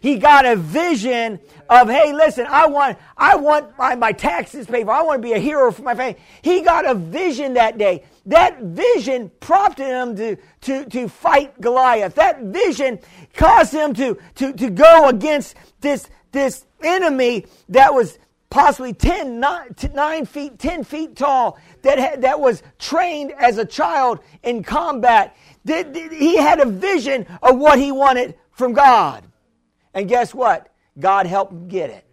[0.00, 4.84] He got a vision of, hey, listen, I want, I want my, my taxes paid
[4.84, 4.92] for.
[4.92, 6.20] I want to be a hero for my family.
[6.42, 8.04] He got a vision that day.
[8.26, 12.14] That vision prompted him to, to, to fight Goliath.
[12.16, 12.98] That vision
[13.32, 18.18] caused him to, to, to go against this, this enemy that was
[18.50, 23.64] possibly 10, 9, 9 feet, 10 feet tall, that, had, that was trained as a
[23.64, 25.36] child in combat.
[25.64, 29.24] He had a vision of what he wanted from God.
[29.94, 30.72] And guess what?
[30.98, 32.04] God helped him get it.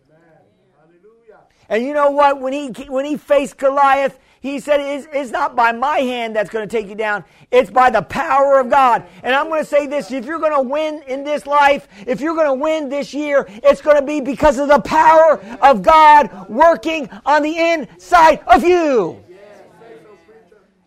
[1.67, 2.39] And you know what?
[2.39, 6.51] When he, when he faced Goliath, he said, it's, it's not by my hand that's
[6.51, 7.23] going to take you down.
[7.49, 9.03] It's by the power of God.
[9.23, 10.11] And I'm going to say this.
[10.11, 13.47] If you're going to win in this life, if you're going to win this year,
[13.49, 18.63] it's going to be because of the power of God working on the inside of
[18.63, 19.24] you.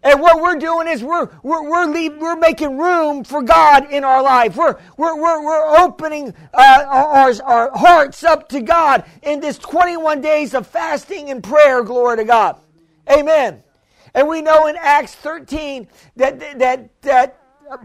[0.03, 4.05] And what we're doing is we're, we're, we're, leave, we're making room for God in
[4.05, 4.57] our life.
[4.57, 10.21] We're, we're, we're, we're opening uh, our, our hearts up to God in this 21
[10.21, 11.83] days of fasting and prayer.
[11.83, 12.61] Glory to God.
[13.11, 13.63] Amen.
[14.15, 17.41] And we know in Acts 13 that, that, that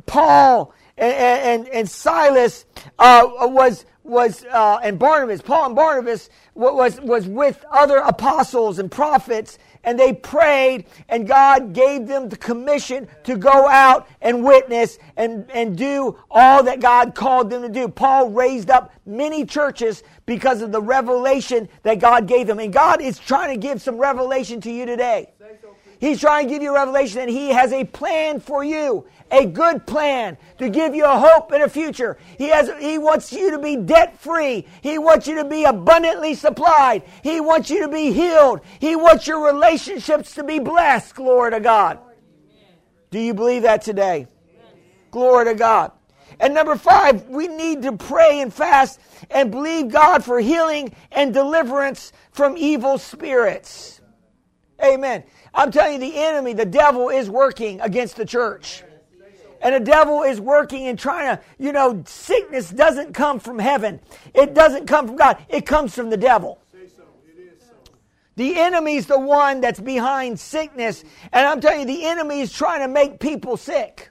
[0.06, 2.66] Paul and, and, and Silas
[3.00, 8.92] uh, was, was uh, and Barnabas, Paul and Barnabas was, was with other apostles and
[8.92, 14.98] prophets and they prayed, and God gave them the commission to go out and witness
[15.18, 17.88] and, and do all that God called them to do.
[17.88, 22.60] Paul raised up many churches because of the revelation that God gave them.
[22.60, 25.32] And God is trying to give some revelation to you today.
[26.00, 29.48] He's trying to give you a revelation that He has a plan for you, a
[29.48, 32.18] good plan to give you a hope and a future.
[32.38, 34.68] He has, He wants you to be debt free.
[34.82, 37.04] He wants you to be abundantly supplied.
[37.24, 38.62] He wants you to be healed.
[38.80, 41.16] He wants your relationships to be blessed.
[41.16, 42.00] Glory to God.
[43.10, 44.28] Do you believe that today?
[45.10, 45.92] Glory to God.
[46.40, 49.00] And number five, we need to pray and fast
[49.32, 54.02] and believe God for healing and deliverance from evil spirits.
[54.84, 55.24] Amen.
[55.54, 58.84] I'm telling you, the enemy, the devil, is working against the church.
[59.64, 64.02] And the devil is working and trying to, you know, sickness doesn't come from heaven.
[64.34, 65.44] It doesn't come from God.
[65.48, 66.60] It comes from the devil.
[68.36, 71.04] The enemy's the one that's behind sickness.
[71.32, 74.10] And I'm telling you, the enemy is trying to make people sick.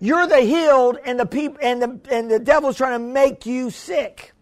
[0.00, 3.70] You're the healed, and the people and the and the devil's trying to make you
[3.70, 4.32] sick.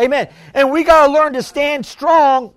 [0.00, 0.28] Amen.
[0.54, 2.54] And we got to learn to stand strong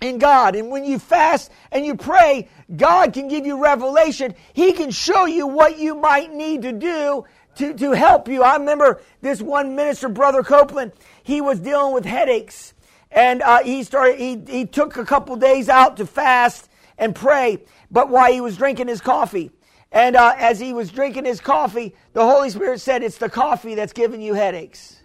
[0.00, 0.56] in God.
[0.56, 4.34] And when you fast and you pray, God can give you revelation.
[4.52, 7.24] He can show you what you might need to do
[7.56, 8.42] to, to help you.
[8.42, 12.74] I remember this one minister, Brother Copeland, he was dealing with headaches.
[13.10, 17.58] And uh, he started, he, he took a couple days out to fast and pray,
[17.90, 19.50] but while he was drinking his coffee.
[19.90, 23.74] And uh, as he was drinking his coffee, the Holy Spirit said, It's the coffee
[23.74, 24.99] that's giving you headaches.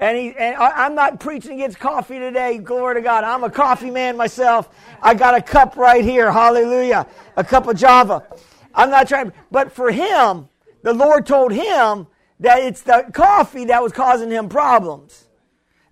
[0.00, 2.58] And, he, and I, am not preaching against coffee today.
[2.58, 3.24] Glory to God.
[3.24, 4.68] I'm a coffee man myself.
[5.02, 6.30] I got a cup right here.
[6.30, 7.06] Hallelujah.
[7.36, 8.24] A cup of Java.
[8.74, 10.48] I'm not trying, but for him,
[10.82, 12.06] the Lord told him
[12.38, 15.24] that it's the coffee that was causing him problems.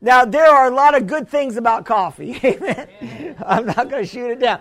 [0.01, 2.39] Now, there are a lot of good things about coffee.
[2.45, 3.37] Amen.
[3.45, 4.61] I'm not going to shoot it down.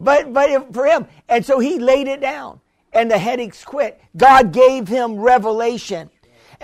[0.00, 2.60] But, but for him, and so he laid it down
[2.94, 4.00] and the headaches quit.
[4.16, 6.08] God gave him revelation.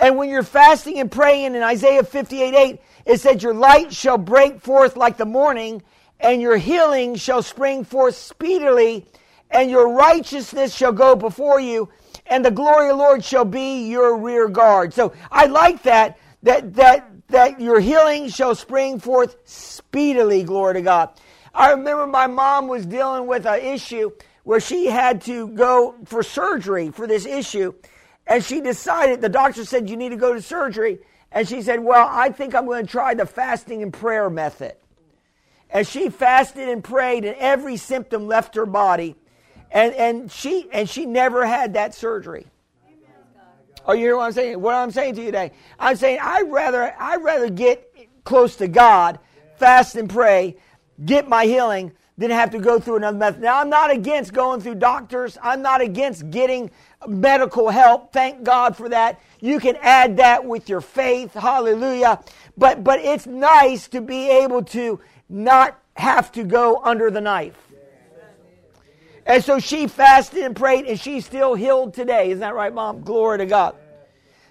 [0.01, 4.17] And when you're fasting and praying in Isaiah 58 8, it said, Your light shall
[4.17, 5.83] break forth like the morning,
[6.19, 9.05] and your healing shall spring forth speedily,
[9.51, 11.87] and your righteousness shall go before you,
[12.25, 14.91] and the glory of the Lord shall be your rear guard.
[14.91, 20.81] So I like that, that, that, that your healing shall spring forth speedily, glory to
[20.81, 21.09] God.
[21.53, 24.11] I remember my mom was dealing with an issue
[24.43, 27.73] where she had to go for surgery for this issue.
[28.27, 30.99] And she decided, the doctor said, you need to go to surgery.
[31.31, 34.75] And she said, well, I think I'm going to try the fasting and prayer method.
[35.69, 39.15] And she fasted and prayed, and every symptom left her body.
[39.71, 42.47] And, and, she, and she never had that surgery.
[43.85, 44.61] Oh, you hear what I'm saying?
[44.61, 45.51] What I'm saying to you today?
[45.79, 49.17] I'm saying I'd rather, I'd rather get close to God,
[49.55, 50.57] fast and pray,
[51.03, 53.41] get my healing, than have to go through another method.
[53.41, 55.37] Now, I'm not against going through doctors.
[55.41, 56.69] I'm not against getting
[57.07, 58.13] medical help.
[58.13, 59.19] Thank God for that.
[59.39, 61.33] You can add that with your faith.
[61.33, 62.19] Hallelujah.
[62.57, 67.57] But, but it's nice to be able to not have to go under the knife.
[69.25, 72.27] And so she fasted and prayed and she's still healed today.
[72.31, 73.01] Isn't that right, Mom?
[73.01, 73.75] Glory to God.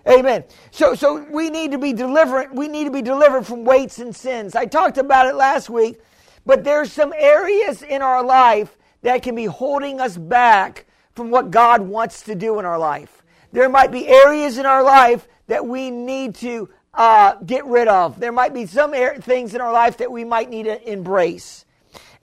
[0.09, 0.45] Amen.
[0.71, 2.57] So, so we need to be delivered.
[2.57, 4.55] We need to be delivered from weights and sins.
[4.55, 6.01] I talked about it last week,
[6.47, 11.51] but there's some areas in our life that can be holding us back from what
[11.51, 13.23] God wants to do in our life.
[13.53, 18.21] There might be areas in our life that we need to uh, get rid of.
[18.21, 21.65] There might be some things in our life that we might need to embrace.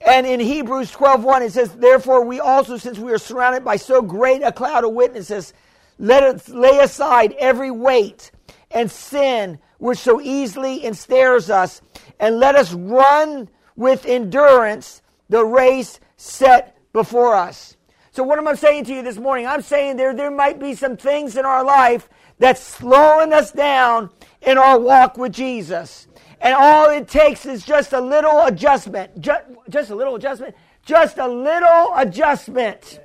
[0.00, 4.00] And in Hebrews 12:1 it says, "Therefore we also since we are surrounded by so
[4.00, 5.52] great a cloud of witnesses,
[5.98, 8.30] let us lay aside every weight
[8.70, 11.80] and sin which so easily ensnares us,
[12.18, 17.76] and let us run with endurance the race set before us.
[18.18, 19.46] So, what am I saying to you this morning?
[19.46, 22.08] I'm saying there, there might be some things in our life
[22.40, 24.10] that's slowing us down
[24.42, 26.08] in our walk with Jesus.
[26.40, 29.20] And all it takes is just a little adjustment.
[29.20, 30.56] Just, just a little adjustment.
[30.84, 32.98] Just a little adjustment.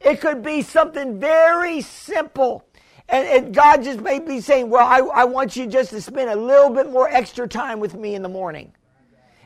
[0.00, 2.64] It could be something very simple.
[3.08, 6.30] And, and, God just may be saying, Well, I, I want you just to spend
[6.30, 8.72] a little bit more extra time with me in the morning.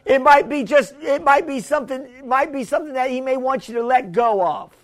[0.04, 3.38] It might be just, it might be something, it might be something that He may
[3.38, 4.76] want you to let go of.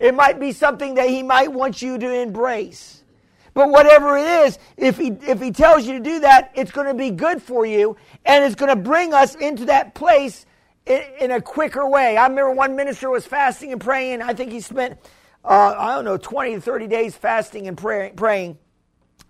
[0.00, 3.04] It might be something that he might want you to embrace.
[3.52, 6.86] But whatever it is, if he, if he tells you to do that, it's going
[6.86, 10.46] to be good for you and it's going to bring us into that place
[10.86, 12.16] in, in a quicker way.
[12.16, 14.22] I remember one minister was fasting and praying.
[14.22, 14.98] I think he spent,
[15.44, 18.56] uh, I don't know, 20 to 30 days fasting and pray, praying.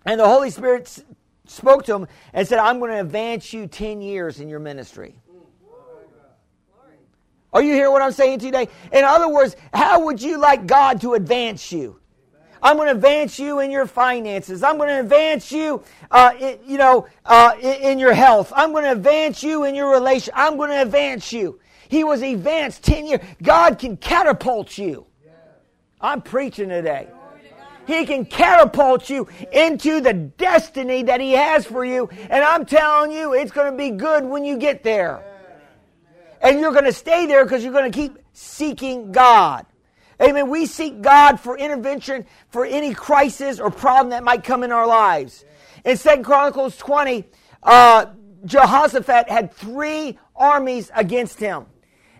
[0.05, 1.03] And the Holy Spirit
[1.47, 5.15] spoke to him and said, I'm going to advance you 10 years in your ministry.
[7.53, 8.67] Are you hearing what I'm saying today?
[8.93, 11.99] In other words, how would you like God to advance you?
[12.63, 14.61] I'm going to advance you in your finances.
[14.63, 18.53] I'm going to advance you, uh, in, you know, uh, in, in, your health.
[18.55, 20.31] I'm going to advance you in your relation.
[20.35, 21.59] I'm going to advance you.
[21.89, 23.21] He was advanced 10 years.
[23.41, 25.07] God can catapult you.
[25.99, 27.07] I'm preaching today.
[27.87, 32.09] He can catapult you into the destiny that He has for you.
[32.29, 35.23] And I'm telling you, it's going to be good when you get there.
[36.41, 39.65] And you're going to stay there because you're going to keep seeking God.
[40.21, 40.49] Amen.
[40.49, 44.85] We seek God for intervention for any crisis or problem that might come in our
[44.85, 45.45] lives.
[45.83, 47.25] In Second Chronicles 20,
[47.63, 48.05] uh,
[48.45, 51.65] Jehoshaphat had three armies against him.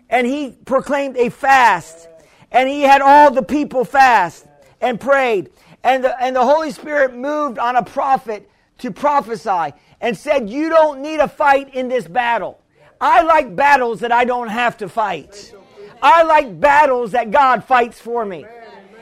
[0.08, 2.08] And he proclaimed a fast.
[2.50, 4.46] And he had all the people fast
[4.80, 5.50] and prayed.
[5.84, 8.48] And the, and the Holy Spirit moved on a prophet
[8.78, 12.61] to prophesy and said, You don't need a fight in this battle.
[13.02, 15.52] I like battles that I don't have to fight.
[16.00, 18.46] I like battles that God fights for me.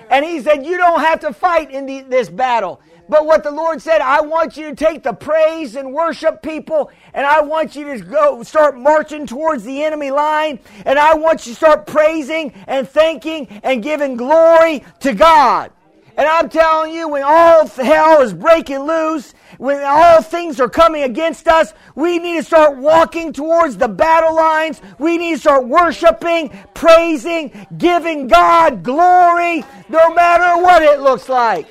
[0.09, 2.81] And he said, You don't have to fight in the, this battle.
[3.11, 6.91] But what the Lord said, I want you to take the praise and worship people,
[7.13, 11.47] and I want you to go start marching towards the enemy line, and I want
[11.47, 15.73] you to start praising and thanking and giving glory to God.
[16.17, 21.03] And I'm telling you, when all hell is breaking loose when all things are coming
[21.03, 24.81] against us, we need to start walking towards the battle lines.
[24.99, 31.69] We need to start worshiping, praising, giving God glory, no matter what it looks like.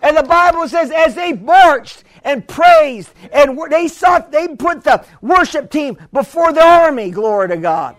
[0.00, 5.04] And the Bible says, as they marched and praised, and they sought, they put the
[5.20, 7.10] worship team before the army.
[7.10, 7.96] Glory to God.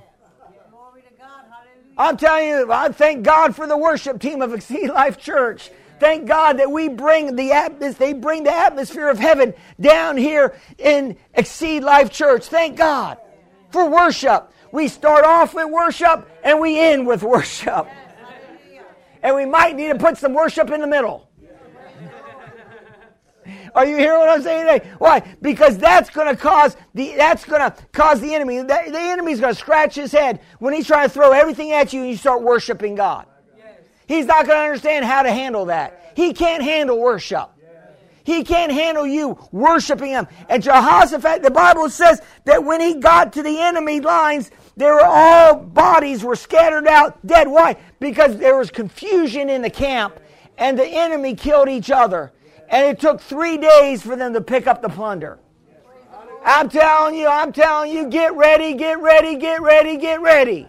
[1.97, 5.69] I'm telling you, I thank God for the worship team of Exceed Life Church.
[5.99, 10.55] Thank God that we bring the atmosphere, they bring the atmosphere of heaven down here
[10.77, 12.45] in Exceed Life Church.
[12.45, 13.19] Thank God
[13.69, 14.51] for worship.
[14.71, 17.87] We start off with worship and we end with worship.
[19.21, 21.29] And we might need to put some worship in the middle.
[23.75, 24.91] Are you hearing what I'm saying today?
[24.99, 25.19] Why?
[25.41, 28.57] Because that's going to cause the that's going to cause the enemy.
[28.57, 31.93] The, the enemy's going to scratch his head when he's trying to throw everything at
[31.93, 33.25] you and you start worshiping God.
[34.07, 36.13] He's not going to understand how to handle that.
[36.15, 37.49] He can't handle worship.
[38.25, 40.27] He can't handle you worshiping him.
[40.47, 45.05] And Jehoshaphat, the Bible says that when he got to the enemy lines, there were
[45.05, 47.47] all bodies were scattered out dead.
[47.47, 47.75] Why?
[47.99, 50.19] Because there was confusion in the camp
[50.57, 52.31] and the enemy killed each other.
[52.73, 55.37] And it took three days for them to pick up the plunder.
[56.43, 60.65] I'm telling you, I'm telling you, get ready, get ready, get ready, get ready.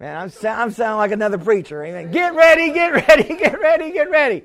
[0.00, 1.84] Man, I'm, I'm sounding like another preacher.
[1.84, 2.10] Amen.
[2.10, 4.42] Get ready, get ready, get ready, get ready.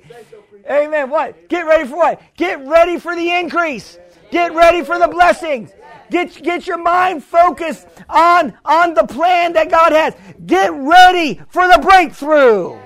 [0.70, 1.10] Amen.
[1.10, 1.50] What?
[1.50, 2.22] Get ready for what?
[2.38, 3.98] Get ready for the increase.
[4.30, 5.72] Get ready for the blessings.
[6.12, 10.14] Get, get your mind focused on, on the plan that God has.
[10.46, 12.83] Get ready for the breakthrough.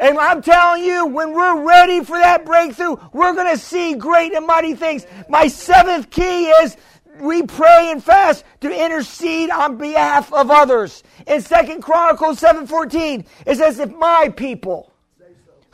[0.00, 4.34] And I'm telling you, when we're ready for that breakthrough, we're going to see great
[4.34, 5.06] and mighty things.
[5.28, 6.78] My seventh key is
[7.20, 11.02] we pray and fast to intercede on behalf of others.
[11.26, 14.90] In Second Chronicles 7:14, it says, If my people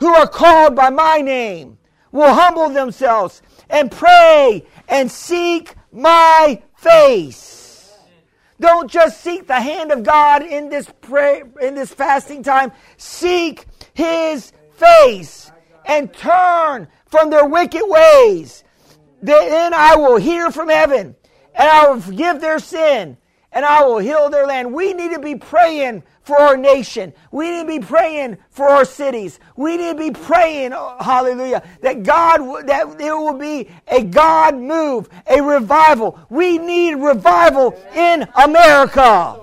[0.01, 1.77] who are called by my name
[2.11, 7.95] will humble themselves and pray and seek my face.
[8.59, 12.73] Don't just seek the hand of God in this pray in this fasting time.
[12.97, 13.67] Seek
[13.97, 15.51] his face
[15.85, 18.63] and turn from their wicked ways.
[19.23, 21.15] Then I will hear from heaven
[21.55, 23.17] and I will forgive their sin
[23.51, 24.71] and I will heal their land.
[24.71, 27.11] We need to be praying for our nation.
[27.31, 29.39] We need to be praying for our cities.
[29.55, 35.09] We need to be praying, hallelujah, that God, that there will be a God move,
[35.25, 36.19] a revival.
[36.29, 39.41] We need revival in America.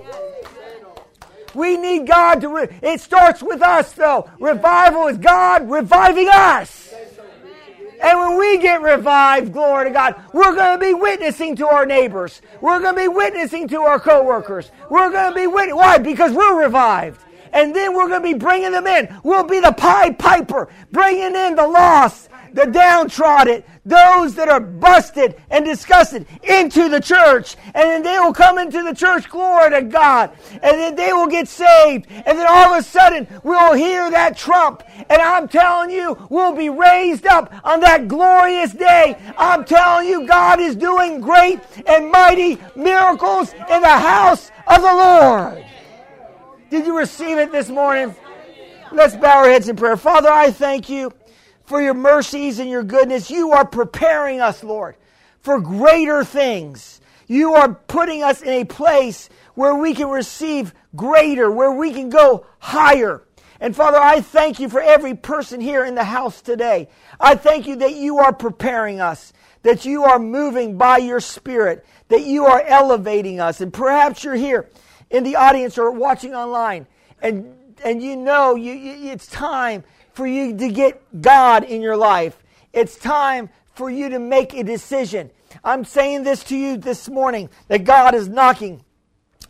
[1.55, 4.31] We need God to, re- it starts with us though.
[4.41, 6.93] Revival is God reviving us.
[8.03, 11.87] And when we get revived, glory to God, we're going to be witnessing to our
[11.87, 12.43] neighbors.
[12.61, 14.71] We're going to be witnessing to our coworkers.
[14.91, 15.77] We're going to be witnessing.
[15.77, 15.99] Why?
[15.99, 17.23] Because we're revived.
[17.55, 19.09] And then we're going to be bringing them in.
[19.23, 25.35] We'll be the Pied Piper, bringing in the lost, the downtrodden, those that are busted
[25.51, 27.57] and disgusted into the church.
[27.75, 30.31] And then they will come into the church, glory to God.
[30.53, 32.07] And then they will get saved.
[32.11, 34.85] And then all of a sudden, we'll hear that trump.
[35.11, 39.19] And I'm telling you, we'll be raised up on that glorious day.
[39.37, 44.95] I'm telling you, God is doing great and mighty miracles in the house of the
[44.95, 45.65] Lord.
[46.71, 48.15] Did you receive it this morning?
[48.93, 49.97] Let's bow our heads in prayer.
[49.97, 51.13] Father, I thank you
[51.75, 53.33] for your mercies and your goodness.
[53.33, 54.95] You are preparing us, Lord,
[55.41, 57.01] for greater things.
[57.27, 62.11] You are putting us in a place where we can receive greater, where we can
[62.11, 63.25] go higher.
[63.59, 66.91] And Father, I thank you for every person here in the house today.
[67.19, 69.33] I thank you that you are preparing us,
[69.65, 73.61] that you are moving by your Spirit, that you are elevating us.
[73.61, 74.71] And perhaps you're here
[75.11, 76.87] in the audience or watching online,
[77.21, 77.53] and,
[77.85, 79.83] and you know you, you, it's time
[80.15, 82.43] for you to get God in your life.
[82.73, 85.31] It's time for you to make a decision.
[85.63, 88.85] I'm saying this to you this morning that God is knocking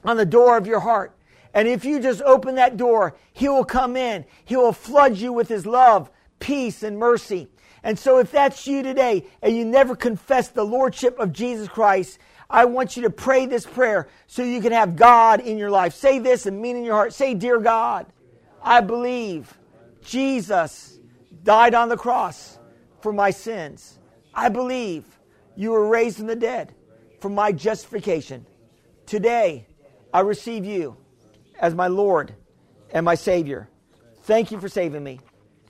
[0.04, 1.16] on the door of your heart.
[1.52, 4.24] And if you just open that door, He will come in.
[4.44, 6.10] He will flood you with His love,
[6.40, 7.48] peace, and mercy.
[7.82, 12.18] And so if that's you today and you never confess the Lordship of Jesus Christ,
[12.50, 15.94] I want you to pray this prayer so you can have God in your life.
[15.94, 17.12] Say this and mean in your heart.
[17.12, 18.06] Say, Dear God,
[18.62, 19.56] I believe
[20.04, 21.00] Jesus
[21.42, 22.58] died on the cross
[23.00, 23.98] for my sins.
[24.34, 25.04] I believe
[25.56, 26.74] you were raised from the dead
[27.20, 28.46] for my justification.
[29.06, 29.66] Today,
[30.12, 30.96] I receive you
[31.58, 32.34] as my Lord
[32.92, 33.68] and my Savior.
[34.22, 35.20] Thank you for saving me.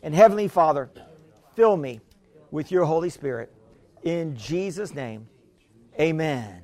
[0.03, 0.91] And Heavenly Father,
[1.55, 2.01] fill me
[2.51, 3.53] with your Holy Spirit.
[4.03, 5.29] In Jesus' name,
[5.99, 6.64] amen.